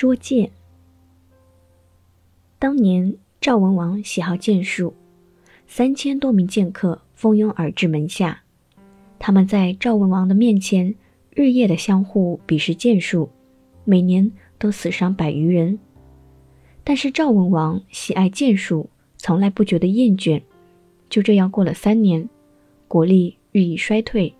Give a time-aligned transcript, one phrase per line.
[0.00, 0.50] 说剑。
[2.58, 4.94] 当年赵文王喜好剑术，
[5.66, 8.42] 三千多名剑客蜂拥而至门下，
[9.18, 10.94] 他们在赵文王的面前
[11.34, 13.28] 日夜的相互比试剑术，
[13.84, 15.78] 每年都死伤百余人。
[16.82, 18.88] 但是赵文王喜爱剑术，
[19.18, 20.40] 从来不觉得厌倦。
[21.10, 22.26] 就这样过了三年，
[22.88, 24.34] 国力日益衰退，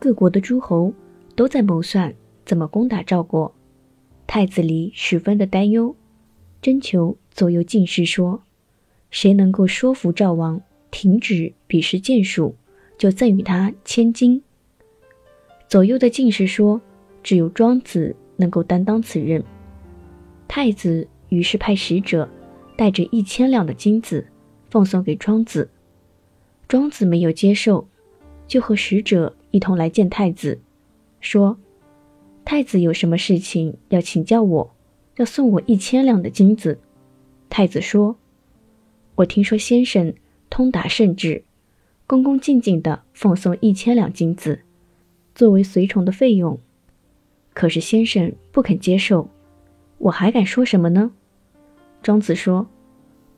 [0.00, 0.92] 各国的诸侯
[1.36, 2.12] 都在谋算
[2.44, 3.53] 怎么攻打赵国。
[4.26, 5.94] 太子离十分的担忧，
[6.60, 8.42] 征求左右进士说
[9.10, 12.56] ：“谁能够说服赵王停止比试剑术，
[12.98, 14.42] 就赠予他千金。”
[15.68, 16.80] 左右的进士说
[17.22, 19.42] ：“只有庄子能够担当此任。”
[20.48, 21.08] 太子。
[21.30, 22.28] 于是派使者
[22.76, 24.24] 带着一千两的金子
[24.70, 25.68] 奉送给庄子，
[26.68, 27.88] 庄子没有接受，
[28.46, 30.60] 就和使者一同来见太子，
[31.18, 31.58] 说
[32.44, 34.74] ：“太子有什么事情要请教我，
[35.16, 36.78] 要送我一千两的金子。”
[37.48, 38.16] 太子说
[39.16, 40.12] ：“我听说先生
[40.50, 41.44] 通达圣旨，
[42.06, 44.60] 恭恭敬敬地奉送一千两金子，
[45.34, 46.58] 作为随从的费用。
[47.52, 49.30] 可是先生不肯接受，
[49.98, 51.12] 我还敢说什么呢？”
[52.02, 52.66] 庄子说：“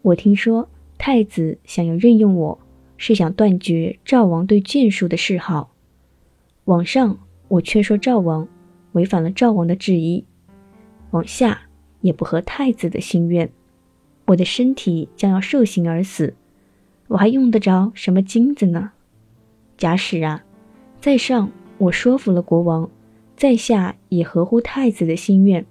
[0.00, 2.58] 我听说太子想要任用我，
[2.96, 5.74] 是想断绝赵王对剑术的嗜好。
[6.64, 8.48] 往上，我劝说赵王，
[8.94, 10.24] 违反了赵王的旨意；
[11.12, 11.60] 往下，
[12.00, 13.48] 也不合太子的心愿。
[14.26, 16.34] 我的身体将要受刑而死，
[17.06, 18.90] 我还用得着什么金子呢？
[19.76, 20.42] 假使啊，
[21.00, 22.90] 在上我说服了国王，
[23.36, 25.64] 在下也合乎太子的心愿，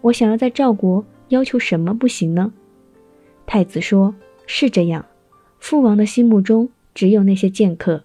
[0.00, 2.52] 我想要在赵国。”要求什么不行呢？
[3.46, 4.14] 太子说
[4.46, 5.06] ：“是这样，
[5.58, 8.04] 父王的心目中只有那些剑客。”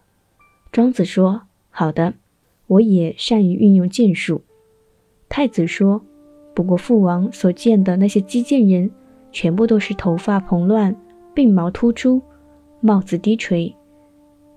[0.72, 2.14] 庄子说：“好的，
[2.68, 4.42] 我也善于运用剑术。”
[5.28, 6.02] 太子说
[6.54, 8.92] ：“不过父王所见的那些击剑人，
[9.32, 10.96] 全部都是头发蓬乱、
[11.36, 12.22] 鬓毛突出、
[12.80, 13.76] 帽子低垂、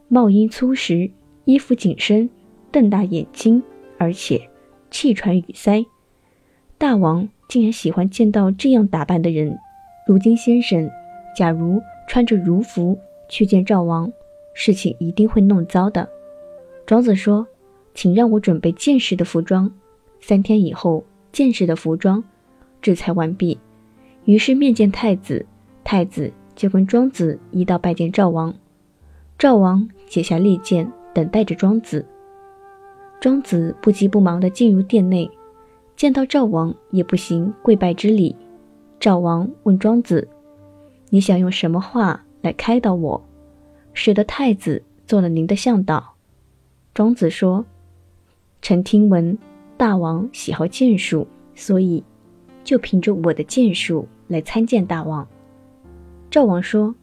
[0.09, 1.11] 帽缨粗实、
[1.45, 2.29] 衣服紧身、
[2.71, 3.63] 瞪大眼睛，
[3.99, 4.41] 而且
[4.91, 5.85] 气喘语塞。
[6.79, 9.59] 大王。”竟然喜欢见到这样打扮的人。
[10.07, 10.89] 如今先生，
[11.37, 12.97] 假如穿着儒服
[13.29, 14.09] 去见赵王，
[14.55, 16.09] 事情一定会弄糟的。
[16.87, 17.45] 庄子说
[18.01, 19.71] ：“请让我准备见识的服装。”
[20.23, 22.25] 三天以后，见识的服装
[22.81, 23.59] 制裁完毕，
[24.25, 25.45] 于是面见太子。
[25.85, 28.55] 太子就跟庄子一道拜见赵王。
[29.39, 32.03] 赵王解下利剑，等待着庄子。
[33.21, 35.31] 庄子不急不忙地进入殿内。
[35.95, 38.35] 见到赵王也不行跪拜之礼。
[38.99, 40.27] 赵王问庄子
[41.11, 43.23] ：“你想用什么话来开导我，
[43.93, 46.15] 使得太子做了您的向导？”
[46.95, 47.67] 庄子说
[48.63, 49.37] ：“臣听闻
[49.77, 52.03] 大王喜好剑术，所以
[52.63, 55.27] 就凭着我的剑术来参见大王。”
[56.31, 56.95] 赵王说：“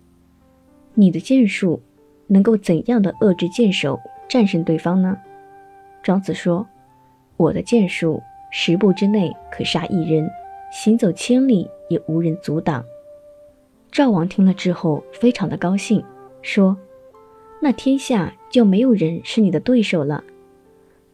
[0.94, 1.82] 你的剑术
[2.28, 5.18] 能够怎样的遏制剑手，战胜对方呢？”
[6.04, 6.66] 庄子说
[7.38, 10.28] ：“我的剑术。”十步之内可杀一人，
[10.72, 12.82] 行走千里也无人阻挡。
[13.92, 16.02] 赵王听了之后非常的高兴，
[16.42, 16.76] 说
[17.62, 20.24] ：“那天下就没有人是你的对手了。”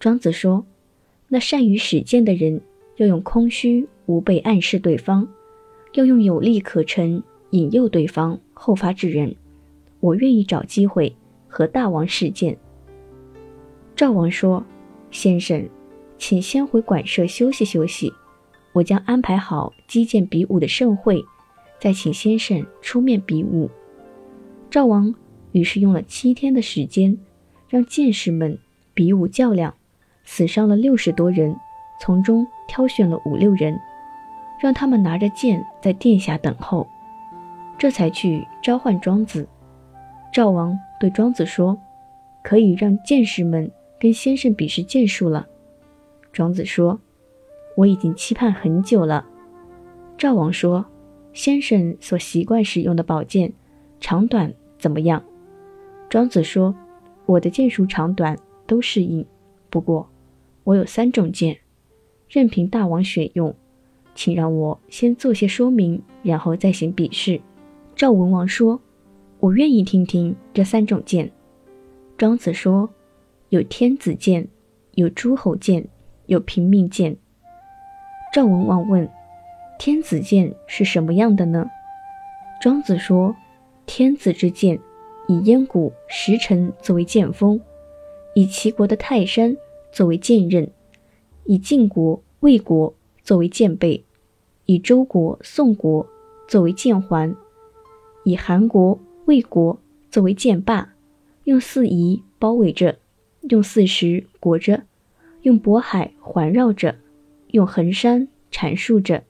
[0.03, 0.65] 庄子说
[1.31, 2.59] ：“那善于使剑的人，
[2.97, 5.25] 要用空虚无备暗示对方，
[5.93, 9.33] 要用有利可乘引诱对方后发制人。
[10.01, 11.15] 我愿意找机会
[11.47, 12.57] 和大王试剑。”
[13.95, 14.65] 赵王说
[15.09, 15.65] ：“先生。”
[16.19, 18.11] 请先回馆舍休息休息，
[18.73, 21.23] 我将安排好击剑比武的盛会，
[21.79, 23.71] 再请先生出面比武。
[24.69, 25.15] 赵王
[25.53, 27.17] 于是用了七天的时间，
[27.69, 28.59] 让剑士们
[28.93, 29.73] 比武较量，
[30.23, 31.55] 死伤了六十多人，
[31.99, 33.79] 从中挑选了五六人，
[34.59, 36.87] 让他们拿着剑在殿下等候，
[37.77, 39.47] 这才去召唤庄子。
[40.31, 41.77] 赵王对庄子说
[42.43, 43.69] ：“可以让剑士们
[43.99, 45.47] 跟先生比试剑术了。”
[46.33, 46.99] 庄子说
[47.77, 49.25] ：“我已经期盼很久了。”
[50.17, 50.85] 赵王说
[51.33, 53.53] ：“先生所习惯使用的宝剑，
[53.99, 55.21] 长短怎么样？”
[56.09, 56.73] 庄子说
[57.27, 59.25] ：“我的剑术长短都适应，
[59.69, 60.09] 不过
[60.63, 61.57] 我有三种剑，
[62.29, 63.55] 任凭大王选用，
[64.15, 67.41] 请让我先做些说明，然后再行比试。”
[67.95, 68.81] 赵文王说
[69.39, 71.31] ：“我愿意听听这三种剑。”
[72.17, 72.89] 庄子说
[73.49, 74.47] ：“有天子剑，
[74.95, 75.87] 有诸侯剑。”
[76.27, 77.17] 有平民剑。
[78.33, 79.07] 赵文王问
[79.77, 81.69] ：“天子剑是什么样的呢？”
[82.61, 83.35] 庄子说
[83.85, 84.79] ：“天子之剑，
[85.27, 87.59] 以燕谷石城作为剑锋，
[88.35, 89.55] 以齐国的泰山
[89.93, 90.71] 作为剑刃，
[91.45, 94.03] 以晋国、魏国作为剑背，
[94.65, 96.07] 以周国、宋国
[96.47, 97.35] 作为剑环，
[98.23, 99.79] 以韩国、魏国
[100.09, 100.95] 作为剑把，
[101.43, 102.97] 用四夷包围着，
[103.49, 104.81] 用四时裹着，
[105.43, 106.95] 用渤海环绕着，
[107.51, 109.23] 用衡山阐述着，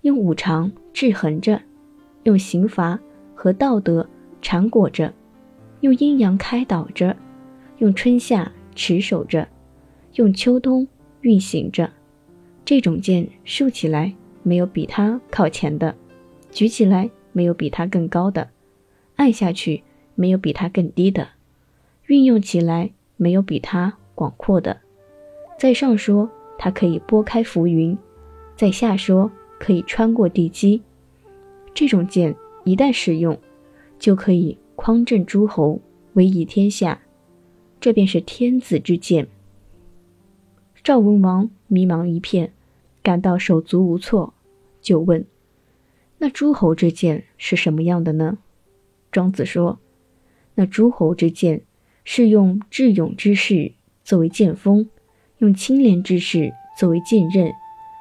[0.00, 1.60] 用五常制衡着，
[2.22, 2.98] 用刑罚
[3.34, 4.08] 和道德
[4.40, 5.12] 缠裹着，
[5.80, 7.14] 用阴阳开导着，
[7.76, 9.46] 用春夏持守着，
[10.14, 10.86] 用秋冬
[11.20, 11.90] 运行着。
[12.64, 14.14] 这种剑竖起来。
[14.42, 15.94] 没有比它靠前的，
[16.50, 18.48] 举起来没有比它更高的，
[19.16, 19.82] 按下去
[20.14, 21.28] 没有比它更低的，
[22.06, 24.80] 运用起来没有比它广阔的。
[25.58, 27.96] 在上说它可以拨开浮云，
[28.56, 30.80] 在下说可以穿过地基。
[31.74, 32.34] 这种剑
[32.64, 33.38] 一旦使用，
[33.98, 35.78] 就可以匡正诸侯，
[36.14, 36.98] 威仪天下。
[37.78, 39.28] 这便是天子之剑。
[40.82, 42.52] 赵文王迷茫一片。
[43.02, 44.34] 感到手足无措，
[44.82, 45.24] 就问
[46.18, 48.36] ：“那诸侯之剑是什么样的呢？”
[49.10, 49.78] 庄子说
[50.56, 51.62] ：“那诸侯之剑
[52.04, 53.72] 是用智勇之士
[54.04, 54.90] 作为剑锋，
[55.38, 57.50] 用清廉之士作为剑刃，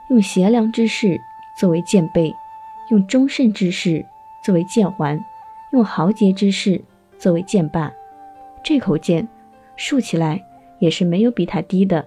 [0.10, 1.18] 用贤良之士
[1.58, 2.36] 作为剑背，
[2.92, 4.06] 用忠慎之士
[4.44, 5.24] 作为剑环，
[5.72, 6.82] 用豪杰之士
[7.18, 7.90] 作为剑把。
[8.62, 9.26] 这口剑
[9.78, 10.46] 竖起来
[10.80, 12.06] 也是没有比它低的，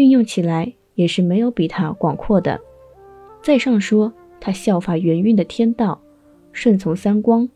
[0.00, 2.60] 运用起来。”也是没有比它广阔的。
[3.40, 5.98] 在上说他效法元运的天道，
[6.52, 7.48] 顺从三光；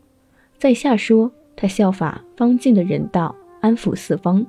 [0.57, 4.43] 在下说他效法方进的人道，安抚四方。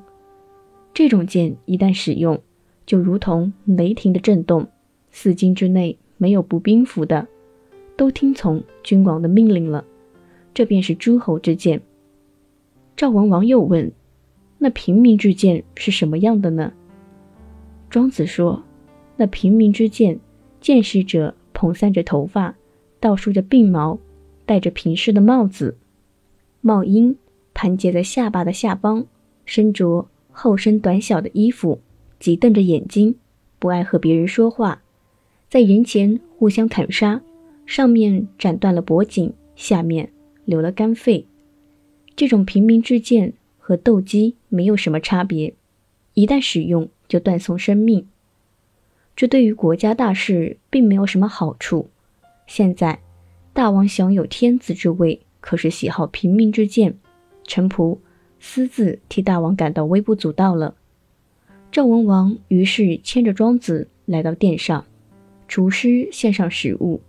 [0.95, 2.41] 这种剑一旦使用，
[2.87, 4.67] 就如同雷霆的震动，
[5.11, 7.27] 四京之内没有不兵符的，
[7.99, 9.85] 都听从君王的命令了。
[10.55, 11.83] 这便是诸侯之剑。
[12.97, 13.93] 赵文王又问
[14.57, 16.73] ：“那平民之剑是什么样的呢？”
[17.97, 18.63] 庄子说。
[19.17, 20.21] 那平民之剑，
[20.61, 22.55] 见识者蓬散着头发，
[23.01, 23.99] 倒竖着鬓毛，
[24.45, 25.79] 戴着平视的帽子，
[26.61, 27.17] 帽缨
[27.55, 29.07] 盘结在下巴的下方，
[29.47, 31.81] 身着厚身短小的衣服，
[32.21, 33.17] 急瞪着眼睛，
[33.59, 34.83] 不爱和别人说话，
[35.49, 37.23] 在人前互相砍杀，
[37.65, 40.13] 上面斩断了脖颈，下面
[40.45, 41.27] 流了肝肺。
[42.15, 45.55] 这种平民之剑和斗鸡没有什么差别，
[46.13, 48.07] 一旦使用就断送生命。
[49.15, 51.89] 这对于国家大事并没有什么好处。
[52.47, 53.01] 现在，
[53.53, 56.99] 大王享有天子之位，可是喜好平民之见，
[57.47, 57.99] 臣仆
[58.39, 60.75] 私自替大王感到微不足道了。
[61.73, 64.85] 赵文王于是牵着庄子来到殿上，
[65.49, 67.01] 厨师献上食物，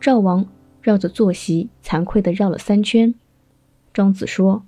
[0.00, 0.48] 赵王
[0.80, 3.14] 绕着坐席惭愧地绕了三圈。
[3.92, 4.64] 庄子说：“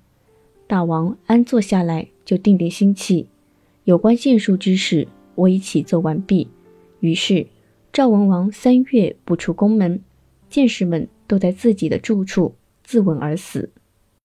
[0.67, 3.29] 大王安坐下来，就定定心气。
[3.85, 6.49] 有关剑术之事，我已启奏完毕。”
[7.01, 7.47] 于是，
[7.93, 10.01] 赵文王三月不出宫门，
[10.49, 13.71] 剑士们都在自己的住处自刎而死。